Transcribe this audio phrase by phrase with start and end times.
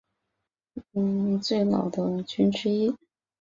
[0.03, 0.09] 桑莫塞郡
[1.13, 2.95] 为美国最老的郡之一。